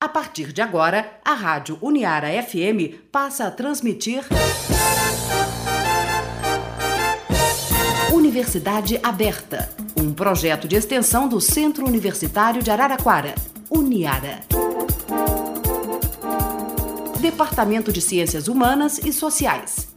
[0.00, 4.24] A partir de agora, a Rádio Uniara FM passa a transmitir.
[8.12, 9.68] Universidade Aberta,
[10.00, 13.34] um projeto de extensão do Centro Universitário de Araraquara,
[13.68, 14.38] Uniara.
[17.20, 19.88] Departamento de Ciências Humanas e Sociais.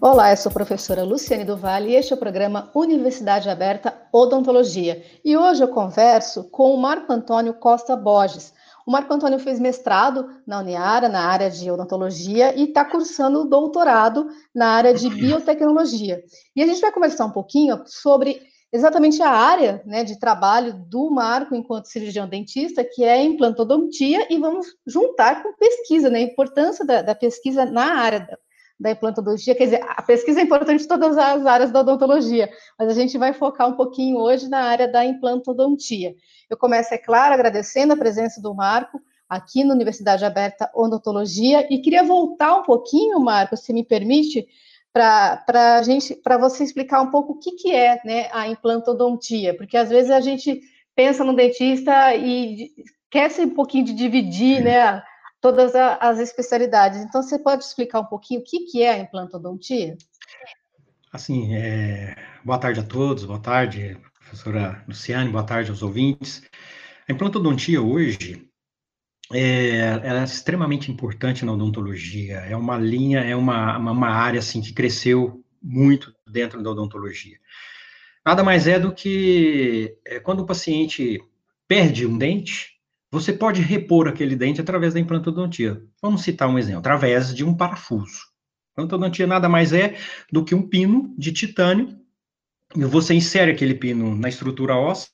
[0.00, 5.04] Olá, eu sou a professora Luciane Duval e este é o programa Universidade Aberta Odontologia.
[5.24, 8.52] E hoje eu converso com o Marco Antônio Costa Borges,
[8.88, 14.30] o Marco Antônio fez mestrado na Uniara, na área de odontologia, e está cursando doutorado
[14.54, 16.24] na área de biotecnologia.
[16.56, 18.40] E a gente vai conversar um pouquinho sobre
[18.72, 24.38] exatamente a área né, de trabalho do Marco enquanto cirurgião dentista, que é implantodontia, e
[24.38, 28.38] vamos juntar com pesquisa, né, a importância da, da pesquisa na área
[28.78, 32.88] da, implantodontia, quer dizer, a pesquisa é importante em todas as áreas da odontologia, mas
[32.88, 36.14] a gente vai focar um pouquinho hoje na área da implantodontia.
[36.48, 41.66] Eu começo, é claro, agradecendo a presença do Marco aqui na Universidade Aberta Odontologia.
[41.70, 44.46] E queria voltar um pouquinho, Marco, se me permite,
[44.92, 49.76] para gente, para você explicar um pouco o que, que é né, a implantodontia, porque
[49.76, 50.60] às vezes a gente
[50.94, 52.70] pensa no dentista e
[53.10, 55.00] quer ser um pouquinho de dividir, né,
[55.52, 57.00] todas as especialidades.
[57.00, 59.96] Então, você pode explicar um pouquinho o que, que é a implantodontia?
[61.10, 62.14] Assim, é...
[62.44, 66.42] boa tarde a todos, boa tarde, professora Luciane, boa tarde aos ouvintes.
[67.08, 68.46] A implantodontia hoje
[69.32, 74.74] é, é, extremamente importante na odontologia, é uma linha, é uma, uma, área, assim, que
[74.74, 77.38] cresceu muito dentro da odontologia.
[78.24, 81.18] Nada mais é do que é, quando o paciente
[81.66, 82.77] perde um dente,
[83.10, 85.82] você pode repor aquele dente através da implantodontia.
[86.02, 88.26] Vamos citar um exemplo, através de um parafuso.
[88.72, 89.96] Implantodontia nada mais é
[90.30, 91.98] do que um pino de titânio,
[92.76, 95.08] e você insere aquele pino na estrutura óssea,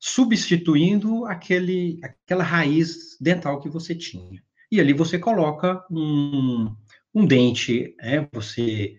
[0.00, 4.42] substituindo aquele, aquela raiz dental que você tinha.
[4.70, 6.74] E ali você coloca um,
[7.14, 8.96] um dente, é, você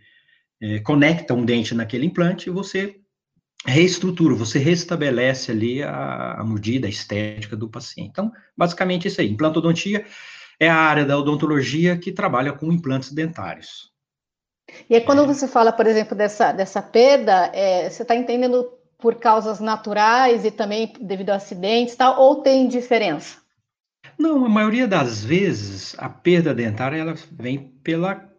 [0.61, 3.01] é, conecta um dente naquele implante e você
[3.65, 8.09] reestrutura, você restabelece ali a, a medida, a estética do paciente.
[8.11, 9.29] Então, basicamente isso aí.
[9.29, 10.05] Implantodontia
[10.59, 13.91] é a área da odontologia que trabalha com implantes dentários.
[14.89, 15.27] E aí, quando é.
[15.27, 20.51] você fala, por exemplo, dessa, dessa perda, é, você está entendendo por causas naturais e
[20.51, 23.37] também devido a acidentes, tal, ou tem diferença?
[24.17, 28.29] Não, a maioria das vezes a perda dentária ela vem pela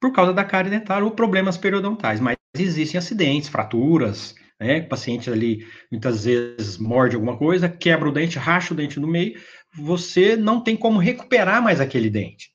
[0.00, 4.78] por causa da cárie dentária ou problemas periodontais, mas existem acidentes, fraturas, né?
[4.78, 9.06] O paciente ali muitas vezes morde alguma coisa, quebra o dente, racha o dente no
[9.06, 9.38] meio,
[9.76, 12.50] você não tem como recuperar mais aquele dente.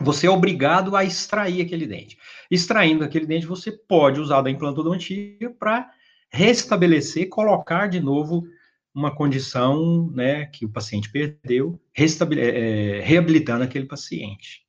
[0.00, 2.16] Você é obrigado a extrair aquele dente.
[2.50, 5.90] Extraindo aquele dente, você pode usar da implantodontia para
[6.30, 8.44] restabelecer, colocar de novo
[8.94, 14.63] uma condição né, que o paciente perdeu, é, reabilitando aquele paciente.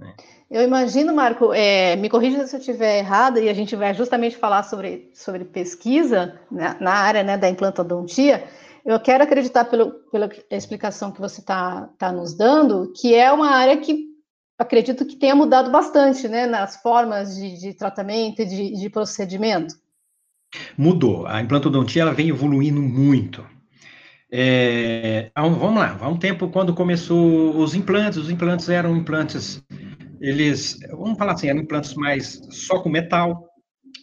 [0.00, 0.14] Né?
[0.50, 4.36] Eu imagino, Marco, é, me corrija se eu estiver errada, e a gente vai justamente
[4.36, 8.44] falar sobre, sobre pesquisa né, na área né, da implantodontia.
[8.84, 13.50] Eu quero acreditar, pelo, pela explicação que você está tá nos dando, que é uma
[13.50, 14.08] área que
[14.58, 19.74] acredito que tenha mudado bastante né, nas formas de, de tratamento e de, de procedimento.
[20.76, 21.26] Mudou.
[21.26, 23.44] A implantodontia ela vem evoluindo muito.
[24.32, 29.60] É, vamos lá, há um tempo, quando começou os implantes, os implantes eram implantes
[30.20, 33.48] eles, vamos falar assim, eram implantes mais só com metal.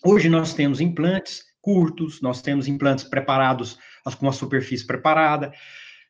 [0.03, 3.77] Hoje nós temos implantes curtos, nós temos implantes preparados
[4.19, 5.51] com a superfície preparada,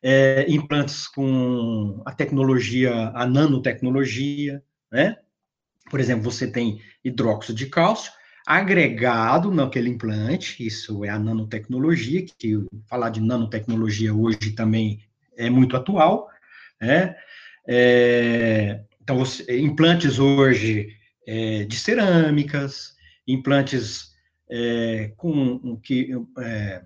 [0.02, 5.16] é, implantes com a tecnologia, a nanotecnologia, né?
[5.90, 8.12] Por exemplo, você tem hidróxido de cálcio
[8.46, 15.00] agregado naquele implante, isso é a nanotecnologia, que falar de nanotecnologia hoje também
[15.36, 16.30] é muito atual,
[16.80, 17.14] né?
[17.66, 20.90] É, então, implantes hoje
[21.26, 22.92] é, de cerâmicas,
[23.26, 24.10] implantes
[24.50, 26.10] é, com que
[26.40, 26.82] é,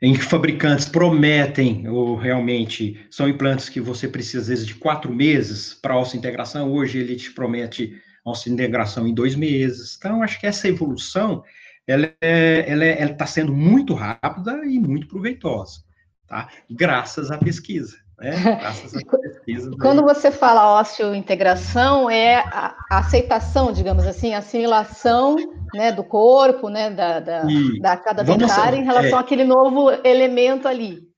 [0.00, 5.12] em que fabricantes prometem, ou realmente são implantes que você precisa, às vezes, de quatro
[5.12, 9.96] meses para a integração, hoje ele te promete ossa integração em dois meses.
[9.98, 11.42] Então, acho que essa evolução,
[11.88, 15.80] ela está é, ela é, sendo muito rápida e muito proveitosa,
[16.28, 16.48] tá?
[16.70, 17.96] Graças à pesquisa.
[19.48, 19.76] Né?
[19.80, 25.36] Quando você fala ósseo-integração, é a, aceitação, digamos assim, a assimilação
[25.72, 27.44] né, do corpo, né, da, da,
[27.80, 31.08] da cada dentária em relação é, àquele novo elemento ali.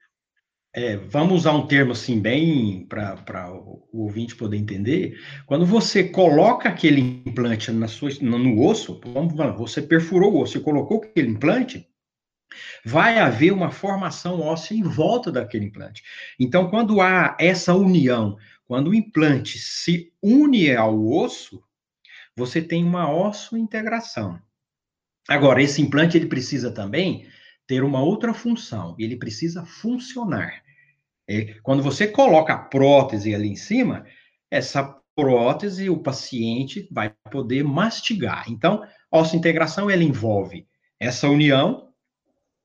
[0.73, 5.19] É, vamos usar um termo assim, bem para o ouvinte poder entender.
[5.47, 10.59] Quando você coloca aquele implante na sua, no, no osso, vamos, você perfurou o osso
[10.59, 11.90] e colocou aquele implante,
[12.85, 16.03] vai haver uma formação óssea em volta daquele implante.
[16.39, 18.37] Então, quando há essa união,
[18.67, 21.63] quando o implante se une ao osso,
[22.37, 24.41] você tem uma osso-integração.
[25.29, 27.27] Agora, esse implante ele precisa também
[27.67, 30.63] ter uma outra função, ele precisa funcionar.
[31.29, 34.05] É, quando você coloca a prótese ali em cima,
[34.51, 38.47] essa prótese o paciente vai poder mastigar.
[38.49, 40.67] Então, osso-integração ela envolve
[40.99, 41.90] essa união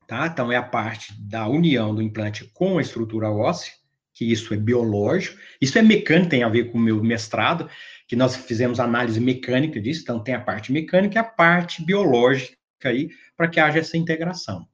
[0.08, 0.28] tá?
[0.28, 3.74] Então, é a parte da união do implante com a estrutura óssea,
[4.14, 7.70] que isso é biológico, isso é mecânico, tem a ver com o meu mestrado,
[8.08, 12.56] que nós fizemos análise mecânica disso, então tem a parte mecânica e a parte biológica
[12.84, 14.68] aí, para que haja essa integração.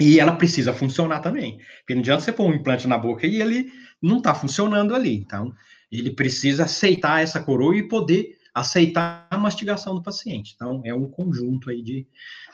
[0.00, 3.40] E ela precisa funcionar também, porque não adianta você pôr um implante na boca e
[3.40, 3.72] ele
[4.02, 5.54] não está funcionando ali, então
[5.90, 10.52] ele precisa aceitar essa coroa e poder aceitar a mastigação do paciente.
[10.54, 12.06] Então, é um conjunto aí de,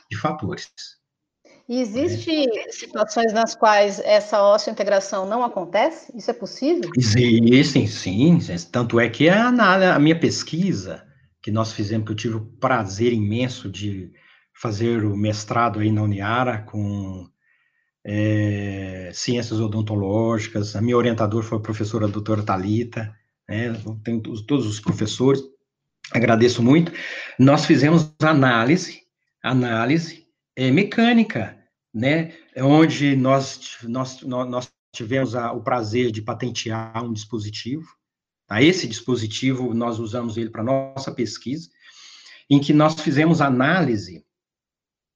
[0.09, 0.71] de fatores.
[1.71, 6.11] E existe situações nas quais essa osteointegração não acontece?
[6.13, 6.91] Isso é possível?
[6.97, 8.39] Existem, sim.
[8.69, 11.01] Tanto é que a, a minha pesquisa
[11.41, 14.11] que nós fizemos, que eu tive o prazer imenso de
[14.53, 17.25] fazer o mestrado aí na Uniara com
[18.05, 20.75] é, ciências odontológicas.
[20.75, 23.15] A minha orientadora foi a professora doutora Talita,
[23.47, 23.73] né?
[24.03, 25.41] Tenho todos os professores,
[26.11, 26.91] agradeço muito.
[27.39, 29.03] Nós fizemos análise,
[29.41, 31.60] análise é, mecânica
[31.93, 37.85] né, é onde nós, nós, nós tivemos a, o prazer de patentear um dispositivo.
[38.47, 38.61] Tá?
[38.61, 41.69] Esse dispositivo, nós usamos ele para nossa pesquisa,
[42.49, 44.25] em que nós fizemos análise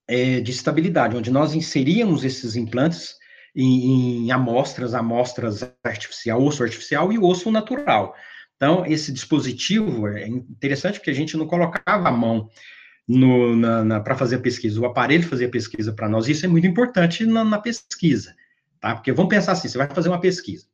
[0.07, 3.16] é, de estabilidade, onde nós inseríamos esses implantes
[3.56, 8.16] em, em amostras, amostras artificial, osso artificial e osso natural.
[8.56, 12.50] Então, esse dispositivo é interessante porque a gente não colocava a mão
[14.04, 14.80] para fazer a pesquisa.
[14.80, 18.36] O aparelho fazia a pesquisa para nós, isso é muito importante na, na, pesquisa,
[18.80, 18.96] tá?
[18.96, 20.66] Porque vamos pensar assim, você vai fazer uma pesquisa.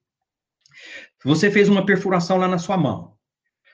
[1.23, 3.13] Você fez uma perfuração lá na sua mão.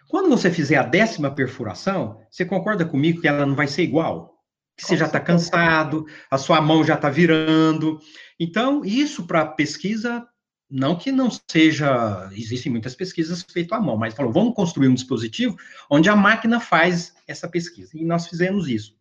[0.10, 4.38] Quando você fizer a décima perfuração, você concorda comigo que ela não vai ser igual?
[4.76, 8.00] Que você já está cansado, a sua mão já está virando.
[8.40, 10.26] Então, isso para pesquisa
[10.70, 14.94] não que não seja, existem muitas pesquisas feitas à mão, mas falou, vamos construir um
[14.94, 15.58] dispositivo
[15.90, 17.92] onde a máquina faz essa pesquisa.
[17.94, 18.96] E nós fizemos isso.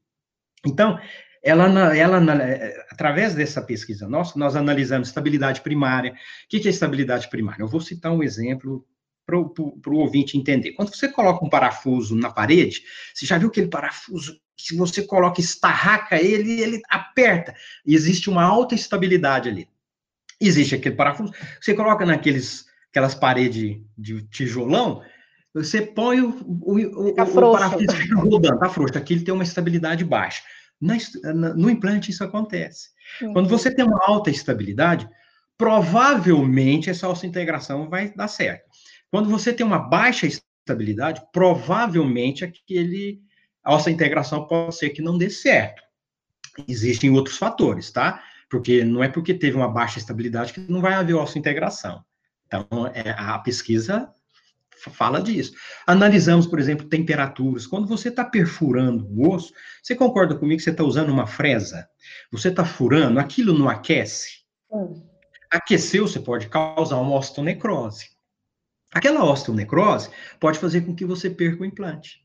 [0.64, 0.98] Então,
[1.42, 2.18] ela, ela
[2.90, 6.12] através dessa pesquisa nossa, nós analisamos estabilidade primária.
[6.12, 6.16] O
[6.48, 7.62] que é estabilidade primária?
[7.62, 8.86] Eu vou citar um exemplo
[9.24, 10.72] para o ouvinte entender.
[10.72, 15.40] Quando você coloca um parafuso na parede, você já viu aquele parafuso se você coloca,
[15.40, 17.54] estarraca ele, ele aperta,
[17.84, 19.68] e existe uma alta estabilidade ali.
[20.40, 25.02] Existe aquele parafuso, você coloca naqueles aquelas paredes de tijolão,
[25.52, 29.44] você põe o, o, o, o parafuso fica rodando, tá frouxo, aqui ele tem uma
[29.44, 30.42] estabilidade baixa.
[30.80, 30.94] Na,
[31.54, 32.90] no implante isso acontece.
[33.22, 33.32] Uhum.
[33.32, 35.08] Quando você tem uma alta estabilidade,
[35.56, 38.64] provavelmente essa integração vai dar certo.
[39.10, 43.20] Quando você tem uma baixa estabilidade, provavelmente aquele
[43.64, 45.82] a integração pode ser que não dê certo.
[46.68, 48.22] Existem outros fatores, tá?
[48.48, 52.04] Porque não é porque teve uma baixa estabilidade que não vai haver osso-integração.
[52.46, 54.08] Então, é, a pesquisa
[54.90, 55.52] fala disso.
[55.86, 57.66] Analisamos, por exemplo, temperaturas.
[57.66, 59.52] Quando você está perfurando o osso,
[59.82, 61.88] você concorda comigo que você está usando uma fresa?
[62.30, 64.44] Você está furando, aquilo não aquece?
[64.70, 65.02] Hum.
[65.50, 68.10] Aqueceu, você pode causar uma osteonecrose.
[68.92, 72.24] Aquela osteonecrose pode fazer com que você perca o implante.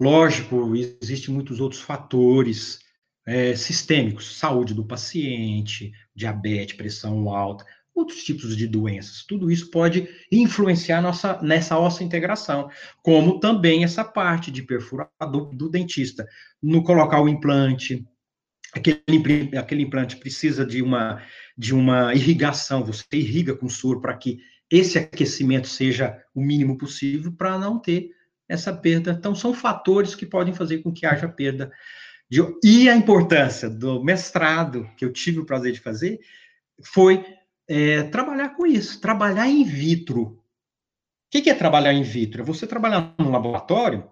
[0.00, 2.80] Lógico, existem muitos outros fatores
[3.28, 9.22] é, sistêmicos, saúde do paciente, diabetes, pressão alta, outros tipos de doenças.
[9.22, 12.70] Tudo isso pode influenciar nossa, nessa ossa integração,
[13.02, 16.26] como também essa parte de perfurador do dentista,
[16.62, 18.02] no colocar o implante.
[18.72, 21.22] Aquele, aquele implante precisa de uma,
[21.56, 24.38] de uma irrigação, você irriga com soro para que
[24.70, 28.08] esse aquecimento seja o mínimo possível para não ter
[28.48, 29.10] essa perda.
[29.10, 31.70] Então, são fatores que podem fazer com que haja perda
[32.30, 36.20] de, e a importância do mestrado que eu tive o prazer de fazer
[36.82, 37.24] foi
[37.66, 40.22] é, trabalhar com isso, trabalhar in vitro.
[40.22, 40.38] O
[41.30, 42.42] que, que é trabalhar in vitro?
[42.42, 44.08] É você trabalhar no laboratório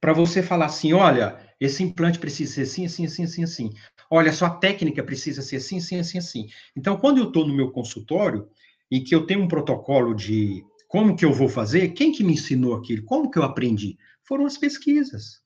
[0.00, 3.70] para você falar assim, olha, esse implante precisa ser assim, assim, assim, assim, assim.
[4.10, 6.48] Olha, sua técnica precisa ser assim, assim, assim, assim.
[6.76, 8.48] Então, quando eu estou no meu consultório
[8.90, 12.34] e que eu tenho um protocolo de como que eu vou fazer, quem que me
[12.34, 13.04] ensinou aquilo?
[13.04, 13.98] Como que eu aprendi?
[14.22, 15.43] Foram as pesquisas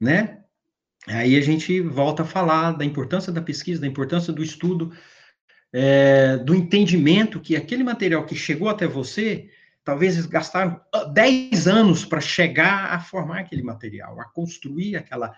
[0.00, 0.38] né?
[1.06, 4.92] Aí a gente volta a falar da importância da pesquisa, da importância do estudo,
[5.72, 9.50] é, do entendimento que aquele material que chegou até você,
[9.84, 10.80] talvez gastaram
[11.12, 15.34] 10 anos para chegar a formar aquele material, a construir aquela,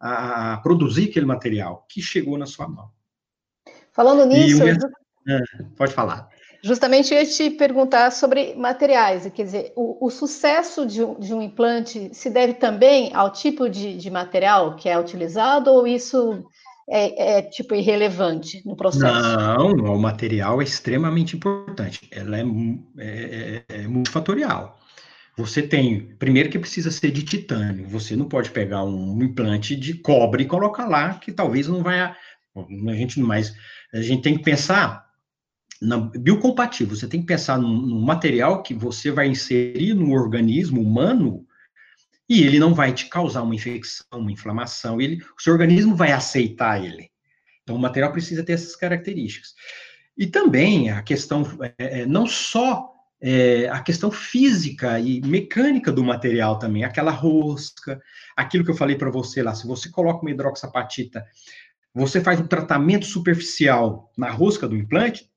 [0.00, 2.90] a, produzir aquele material que chegou na sua mão.
[3.92, 5.40] Falando nisso, é,
[5.76, 6.28] pode falar.
[6.64, 11.34] Justamente eu ia te perguntar sobre materiais, quer dizer, o, o sucesso de um, de
[11.34, 16.42] um, implante se deve também ao tipo de, de material que é utilizado ou isso
[16.88, 19.04] é, é, tipo irrelevante no processo?
[19.04, 22.44] Não, o material é extremamente importante, ela é,
[22.96, 24.78] é, é, é multifatorial.
[25.36, 29.98] Você tem, primeiro que precisa ser de titânio, você não pode pegar um implante de
[29.98, 32.14] cobre e colocar lá, que talvez não vai, a
[32.94, 33.54] gente mais,
[33.92, 35.03] a gente tem que pensar
[35.80, 41.46] na biocompatível, você tem que pensar num, material que você vai inserir no organismo humano
[42.28, 46.12] e ele não vai te causar uma infecção, uma inflamação, ele, o seu organismo vai
[46.12, 47.10] aceitar ele.
[47.62, 49.54] Então, o material precisa ter essas características.
[50.16, 51.44] E também a questão,
[51.78, 58.00] é, é não só é, a questão física e mecânica do material também, aquela rosca,
[58.36, 61.24] aquilo que eu falei para você lá, se você coloca uma hidroxapatita,
[61.94, 65.28] você faz um tratamento superficial na rosca do implante,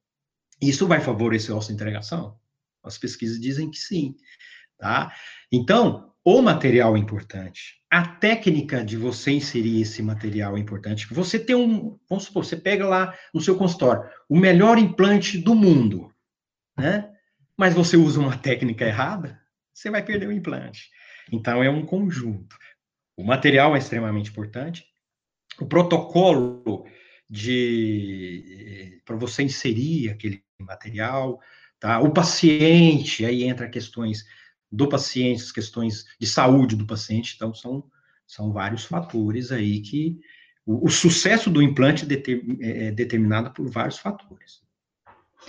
[0.62, 2.38] isso vai favorecer a ossa-integração?
[2.84, 4.16] As pesquisas dizem que sim,
[4.78, 5.14] tá?
[5.52, 7.82] Então, o material é importante.
[7.90, 11.08] A técnica de você inserir esse material é importante.
[11.14, 15.56] Você tem um, vamos supor, você pega lá no seu consultório o melhor implante do
[15.56, 16.14] mundo,
[16.78, 17.14] né?
[17.56, 19.42] Mas você usa uma técnica errada,
[19.74, 20.90] você vai perder o implante.
[21.32, 22.58] Então, é um conjunto.
[23.16, 24.86] O material é extremamente importante.
[25.60, 26.86] O protocolo
[27.30, 31.40] de para você inserir aquele material,
[31.80, 32.00] tá?
[32.00, 34.26] O paciente, aí entra questões
[34.72, 37.84] do paciente, as questões de saúde do paciente, então são,
[38.26, 40.20] são vários fatores aí que
[40.66, 42.06] o, o sucesso do implante
[42.62, 44.62] é, é determinado por vários fatores.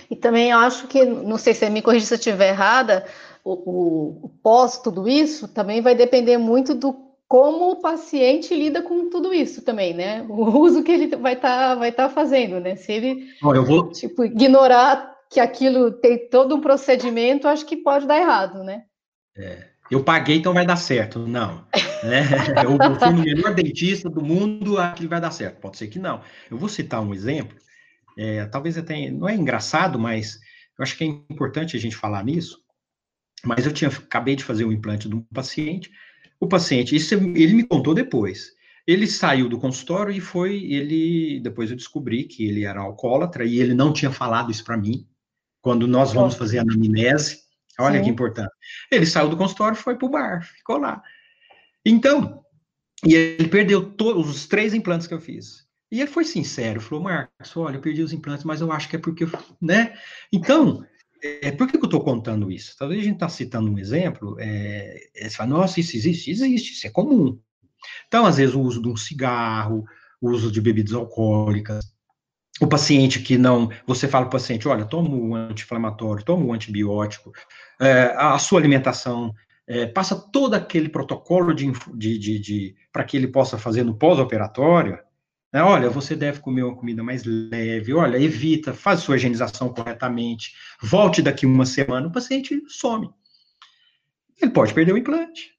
[0.09, 3.05] E também acho que, não sei se me corrija se eu estiver errada,
[3.43, 8.81] o, o, o pós tudo isso também vai depender muito do como o paciente lida
[8.81, 10.25] com tudo isso também, né?
[10.27, 12.75] O uso que ele vai estar tá, vai tá fazendo, né?
[12.75, 13.91] Se ele eu vou...
[13.91, 18.81] tipo, ignorar que aquilo tem todo um procedimento, acho que pode dar errado, né?
[19.37, 19.69] É.
[19.91, 21.19] Eu paguei, então vai dar certo.
[21.19, 21.67] Não.
[22.03, 22.21] Né?
[22.63, 25.59] Eu fui no melhor dentista do mundo, aquilo vai dar certo.
[25.59, 26.21] Pode ser que não.
[26.49, 27.57] Eu vou citar um exemplo.
[28.17, 30.39] É, talvez até não é engraçado, mas
[30.77, 32.59] eu acho que é importante a gente falar nisso.
[33.43, 35.89] Mas eu tinha acabei de fazer um implante de um paciente
[36.39, 38.51] o paciente, isso ele me contou depois.
[38.87, 43.59] Ele saiu do consultório e foi, ele, depois eu descobri que ele era alcoólatra e
[43.59, 45.07] ele não tinha falado isso para mim.
[45.61, 47.39] Quando nós vamos fazer a anamnese,
[47.79, 48.05] olha Sim.
[48.05, 48.51] que importante.
[48.89, 51.03] Ele saiu do consultório e foi para o bar, ficou lá.
[51.85, 52.43] Então,
[53.05, 55.67] e ele perdeu todos os três implantes que eu fiz.
[55.91, 58.95] E ele foi sincero, falou, Marcos, olha, eu perdi os implantes, mas eu acho que
[58.95, 59.25] é porque,
[59.61, 59.97] né?
[60.31, 60.85] Então,
[61.21, 62.75] é, por que, que eu estou contando isso?
[62.77, 66.31] Talvez a gente está citando um exemplo, é, é, você fala, nossa, isso existe?
[66.31, 67.39] Existe, isso é comum.
[68.07, 69.85] Então, às vezes, o uso de um cigarro,
[70.21, 71.93] o uso de bebidas alcoólicas,
[72.61, 76.53] o paciente que não, você fala para o paciente, olha, toma um anti-inflamatório, toma um
[76.53, 77.31] antibiótico,
[77.79, 79.33] é, a sua alimentação,
[79.65, 83.95] é, passa todo aquele protocolo de, de, de, de para que ele possa fazer no
[83.95, 84.97] pós-operatório,
[85.51, 85.63] né?
[85.63, 91.21] Olha, você deve comer uma comida mais leve, olha, evita, faz sua higienização corretamente, volte
[91.21, 93.09] daqui uma semana, o paciente some.
[94.41, 95.53] Ele pode perder o implante.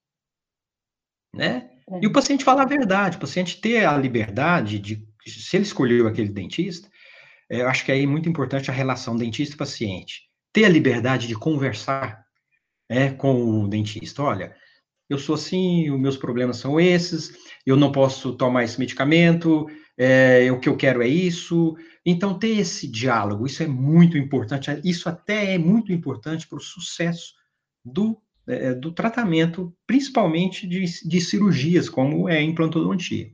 [1.34, 1.70] Né?
[2.00, 6.06] E o paciente fala a verdade, o paciente ter a liberdade de, se ele escolheu
[6.06, 6.88] aquele dentista,
[7.48, 10.22] é, eu acho que é muito importante a relação dentista-paciente.
[10.52, 12.24] Ter a liberdade de conversar
[12.88, 14.22] né, com o dentista.
[14.22, 14.54] Olha,
[15.10, 17.32] eu sou assim, os meus problemas são esses,
[17.66, 19.66] eu não posso tomar esse medicamento,
[19.98, 21.76] é, o que eu quero é isso.
[22.06, 26.62] Então, ter esse diálogo, isso é muito importante, isso até é muito importante para o
[26.62, 27.34] sucesso
[27.84, 33.32] do, é, do tratamento, principalmente de, de cirurgias, como é a implantodontia.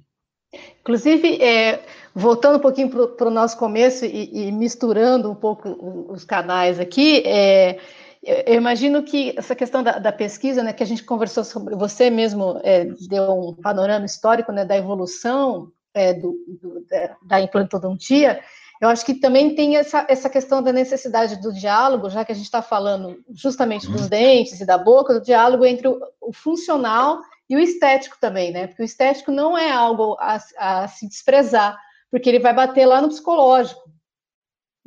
[0.81, 5.69] Inclusive, é, voltando um pouquinho para o nosso começo e, e, misturando um pouco
[6.11, 7.79] os canais aqui, é,
[8.27, 12.11] eu imagino que essa questão da, da, pesquisa, né, que a gente conversou sobre, você
[12.11, 18.41] mesmo é, deu um panorama histórico né, da evolução é, do, do, da, da implantodontia,
[18.81, 22.35] eu acho que também tem essa, essa questão da necessidade do diálogo, já que a
[22.35, 24.09] gente está falando justamente dos uhum.
[24.09, 28.67] dentes e da boca, do diálogo entre o, o, funcional e o estético também, né?
[28.67, 31.79] Porque o estético não é algo a, a se desprezar,
[32.11, 33.81] porque ele vai bater lá no psicológico.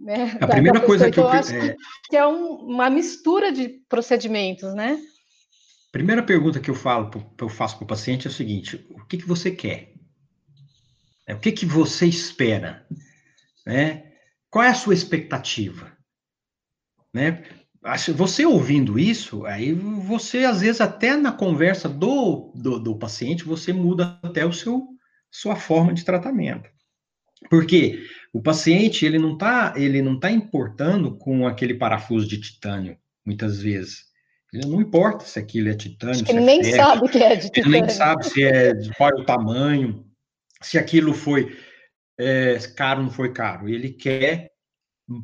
[0.02, 1.76] Né, a primeira coisa que eu, eu acho é...
[2.10, 4.98] que é um, uma mistura de procedimentos, né?
[5.92, 9.06] Primeira pergunta que eu falo, que eu faço para o paciente é o seguinte: o
[9.06, 9.94] que, que você quer?
[11.28, 12.88] É, o que, que você espera?
[13.66, 14.14] Né?
[14.50, 15.92] Qual é a sua expectativa?
[17.14, 17.44] Né?
[18.16, 23.72] Você ouvindo isso, aí você, às vezes, até na conversa do, do, do paciente, você
[23.72, 24.88] muda até o seu,
[25.32, 26.70] sua forma de tratamento.
[27.50, 28.04] Porque
[28.34, 33.62] o paciente ele não está ele não tá importando com aquele parafuso de titânio muitas
[33.62, 34.10] vezes.
[34.52, 36.16] Ele não importa se aquilo é titânio.
[36.16, 37.70] Acho que ele é nem sabe o que é de titânio.
[37.70, 40.06] Ele nem sabe se é qual é o tamanho,
[40.62, 41.56] se aquilo foi
[42.18, 43.70] é, caro ou não foi caro.
[43.70, 44.52] Ele quer,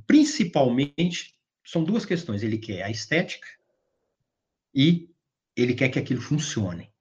[0.05, 1.33] principalmente,
[1.65, 2.43] são duas questões.
[2.43, 3.47] Ele quer a estética
[4.73, 5.09] e
[5.55, 6.91] ele quer que aquilo funcione.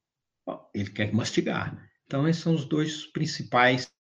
[0.75, 1.90] Ele quer mastigar.
[2.06, 3.90] Então, esses são os dois principais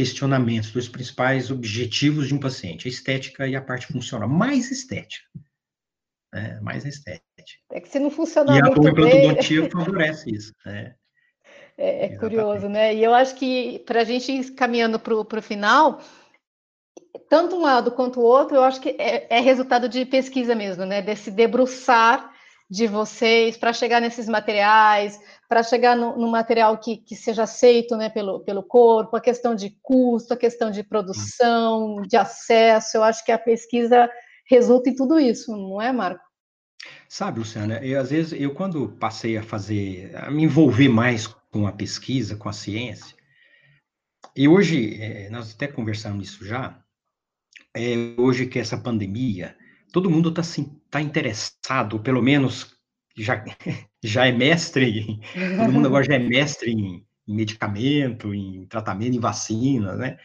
[0.00, 4.26] questionamentos, dois principais objetivos de um paciente, a estética e a parte funcional.
[4.26, 5.26] Mais estética.
[6.32, 6.58] Né?
[6.62, 7.26] Mais estética.
[7.70, 9.36] É que se não funcionar e muito a bem...
[9.70, 10.54] favorece isso.
[10.64, 10.94] Né?
[11.76, 12.94] É, é curioso, né?
[12.94, 16.00] E eu acho que para a gente ir caminhando para o final,
[17.28, 20.86] tanto um lado quanto o outro, eu acho que é, é resultado de pesquisa mesmo,
[20.86, 21.02] né?
[21.02, 22.29] Desse debruçar
[22.70, 27.96] de vocês para chegar nesses materiais, para chegar no, no material que, que, seja aceito
[27.96, 33.02] né, pelo, pelo corpo, a questão de custo, a questão de produção, de acesso, eu
[33.02, 34.08] acho que a pesquisa
[34.48, 36.24] resulta em tudo isso, não é, Marco?
[37.08, 41.66] Sabe, Luciana, eu, às vezes eu quando passei a fazer, a me envolver mais com
[41.66, 43.16] a pesquisa, com a ciência,
[44.36, 46.80] e hoje, é, nós até conversamos isso já,
[47.76, 49.56] é, hoje que essa pandemia,
[49.92, 52.76] todo mundo está assim, tá interessado, pelo menos
[53.16, 53.44] já,
[54.02, 55.20] já é mestre,
[55.56, 60.18] todo mundo agora já é mestre em, em medicamento, em tratamento, em vacina, né?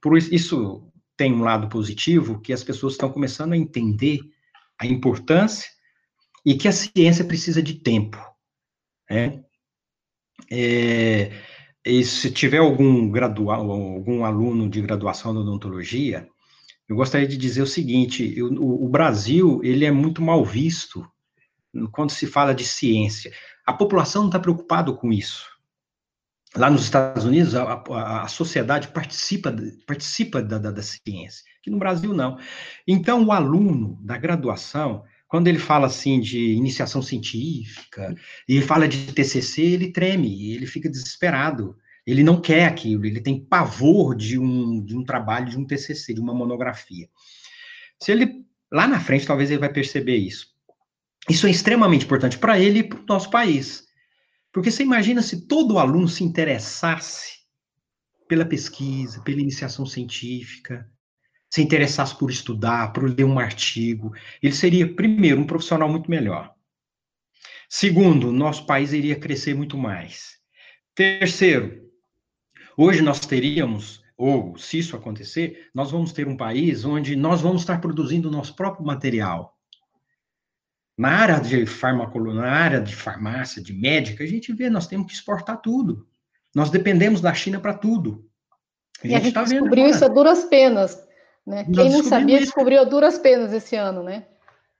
[0.00, 4.20] Por isso, isso tem um lado positivo, que as pessoas estão começando a entender
[4.78, 5.68] a importância
[6.44, 8.18] e que a ciência precisa de tempo,
[9.08, 9.44] né?
[10.50, 11.30] É,
[11.84, 16.28] e se tiver algum gradual, algum aluno de graduação da odontologia,
[16.92, 21.06] eu gostaria de dizer o seguinte: eu, o, o, Brasil ele é muito mal visto
[21.90, 23.32] quando se fala de ciência.
[23.66, 25.50] A população não está preocupada com isso.
[26.54, 29.54] Lá nos Estados Unidos, a, a, a sociedade participa,
[29.86, 32.38] participa da, da, da ciência, que no Brasil não.
[32.86, 38.14] Então, o aluno da graduação, quando ele fala assim de iniciação científica,
[38.46, 41.74] e fala de TCC, ele treme, ele fica desesperado.
[42.06, 46.14] Ele não quer aquilo, ele tem pavor de um, de um trabalho, de um TCC,
[46.14, 47.08] de uma monografia.
[48.00, 50.48] Se ele, lá na frente, talvez ele vai perceber isso.
[51.28, 53.84] Isso é extremamente importante para ele e para o nosso país.
[54.52, 57.38] Porque você imagina se todo aluno se interessasse
[58.28, 60.90] pela pesquisa, pela iniciação científica,
[61.52, 64.12] se interessasse por estudar, por ler um artigo,
[64.42, 66.52] ele seria, primeiro, um profissional muito melhor.
[67.68, 70.38] Segundo, nosso país iria crescer muito mais.
[70.94, 71.90] Terceiro,
[72.76, 77.62] hoje nós teríamos, ou se isso acontecer, nós vamos ter um país onde nós vamos
[77.62, 79.56] estar produzindo o nosso próprio material.
[80.96, 85.06] Na área de farmacologia, na área de farmácia, de médica, a gente vê, nós temos
[85.06, 86.06] que exportar tudo.
[86.54, 88.24] Nós dependemos da China para tudo.
[89.02, 91.02] A e a gente tá descobriu isso a duras penas.
[91.46, 91.64] Né?
[91.64, 92.46] Quem não sabia isso.
[92.46, 94.26] descobriu a duras penas esse ano, né?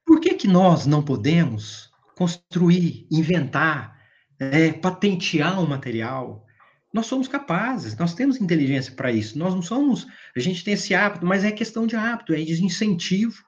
[0.07, 3.97] Por que, que nós não podemos construir, inventar,
[4.39, 6.45] é, patentear um material?
[6.93, 9.39] Nós somos capazes, nós temos inteligência para isso.
[9.39, 12.65] Nós não somos, a gente tem esse hábito, mas é questão de hábito, é de
[12.65, 13.43] incentivo.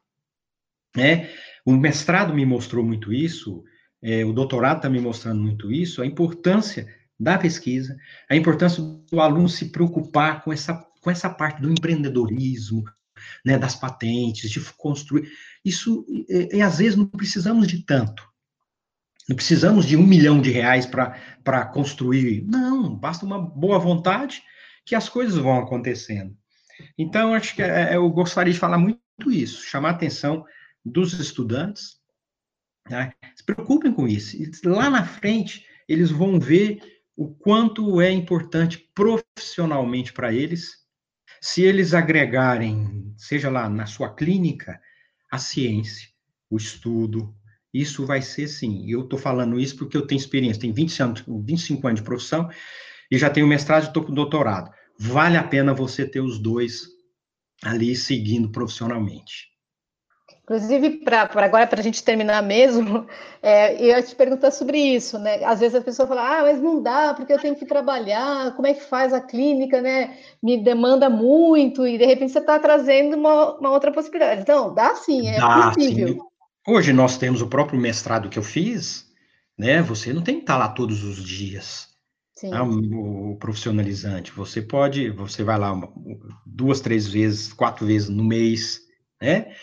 [0.96, 1.30] Né?
[1.66, 3.62] O mestrado me mostrou muito isso,
[4.02, 6.86] é, o doutorado está me mostrando muito isso, a importância
[7.18, 7.96] da pesquisa,
[8.30, 12.84] a importância do aluno se preocupar com essa, com essa parte do empreendedorismo,
[13.44, 15.30] né, das patentes, de construir.
[15.64, 18.33] Isso, e, e às vezes não precisamos de tanto.
[19.28, 22.44] Não precisamos de um milhão de reais para construir.
[22.46, 24.42] Não, basta uma boa vontade
[24.84, 26.36] que as coisas vão acontecendo.
[26.98, 30.44] Então, acho que é, eu gostaria de falar muito isso, chamar a atenção
[30.84, 31.96] dos estudantes,
[32.90, 33.12] né?
[33.34, 34.36] se preocupem com isso.
[34.64, 36.80] Lá na frente, eles vão ver
[37.16, 40.84] o quanto é importante profissionalmente para eles,
[41.40, 44.80] se eles agregarem, seja lá na sua clínica,
[45.30, 46.08] a ciência,
[46.50, 47.34] o estudo.
[47.74, 48.88] Isso vai ser sim.
[48.88, 52.48] Eu estou falando isso porque eu tenho experiência, tenho 20 anos, 25 anos de profissão
[53.10, 54.70] e já tenho mestrado e estou com doutorado.
[54.96, 56.84] Vale a pena você ter os dois
[57.64, 59.52] ali seguindo profissionalmente.
[60.44, 63.06] Inclusive, para agora, para a gente terminar mesmo,
[63.42, 65.42] é, eu ia te perguntar sobre isso, né?
[65.42, 68.68] Às vezes a pessoa fala, ah, mas não dá, porque eu tenho que trabalhar, como
[68.68, 70.18] é que faz a clínica, né?
[70.42, 74.42] Me demanda muito, e de repente você está trazendo uma, uma, outra possibilidade.
[74.42, 76.08] Então, dá sim, é dá, possível.
[76.08, 76.33] Sim.
[76.66, 79.06] Hoje nós temos o próprio mestrado que eu fiz,
[79.58, 79.82] né?
[79.82, 81.88] Você não tem que estar lá todos os dias.
[82.42, 82.60] Né?
[82.60, 84.32] O, o profissionalizante.
[84.32, 85.92] Você pode, você vai lá uma,
[86.46, 88.80] duas, três vezes, quatro vezes no mês,
[89.20, 89.54] né?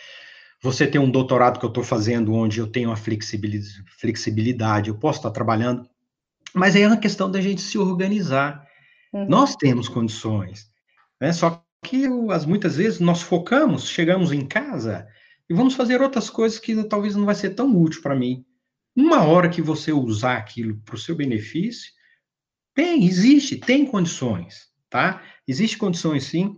[0.63, 5.17] Você tem um doutorado que eu estou fazendo, onde eu tenho uma flexibilidade, eu posso
[5.19, 5.89] estar trabalhando,
[6.53, 8.63] mas aí é uma questão da gente se organizar.
[9.11, 9.25] Uhum.
[9.27, 10.69] Nós temos condições.
[11.19, 11.33] Né?
[11.33, 15.07] Só que as, muitas vezes nós focamos, chegamos em casa
[15.51, 18.45] e vamos fazer outras coisas que talvez não vai ser tão útil para mim.
[18.95, 21.91] Uma hora que você usar aquilo para o seu benefício,
[22.73, 25.21] tem, existe, tem condições, tá?
[25.45, 26.55] Existe condições sim,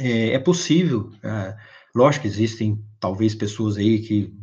[0.00, 1.12] é, é possível.
[1.22, 1.56] É,
[1.94, 4.34] lógico que existem talvez pessoas aí que,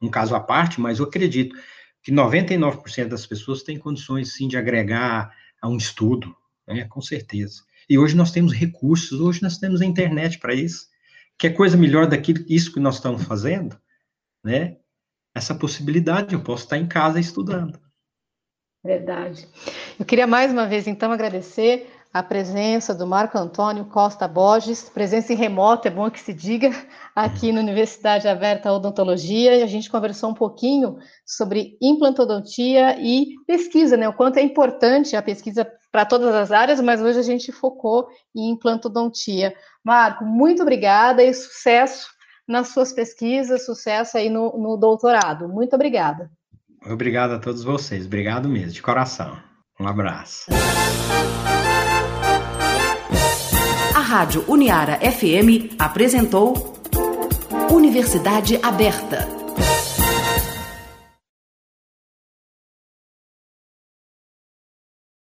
[0.00, 1.56] um caso à parte, mas eu acredito
[2.04, 6.36] que 99% das pessoas têm condições sim de agregar a um estudo,
[6.68, 6.84] né?
[6.84, 7.64] com certeza.
[7.90, 10.91] E hoje nós temos recursos, hoje nós temos a internet para isso.
[11.42, 13.76] Que é coisa melhor daquilo isso que nós estamos fazendo,
[14.44, 14.76] né?
[15.34, 17.80] Essa possibilidade, eu posso estar em casa estudando.
[18.84, 19.48] Verdade.
[19.98, 25.32] Eu queria mais uma vez, então, agradecer a presença do Marco Antônio Costa Borges, presença
[25.32, 26.70] em remoto, é bom que se diga,
[27.12, 33.96] aqui na Universidade Aberta Odontologia, e a gente conversou um pouquinho sobre implantodontia e pesquisa,
[33.96, 34.08] né?
[34.08, 38.08] O quanto é importante a pesquisa para todas as áreas, mas hoje a gente focou
[38.34, 39.54] em implantodontia.
[39.84, 42.10] Marco, muito obrigada e sucesso
[42.48, 45.46] nas suas pesquisas, sucesso aí no, no doutorado.
[45.46, 46.30] Muito obrigada.
[46.84, 49.36] Obrigado a todos vocês, obrigado mesmo, de coração.
[49.78, 50.46] Um abraço.
[53.94, 56.54] A Rádio Uniara FM apresentou
[57.70, 59.41] Universidade Aberta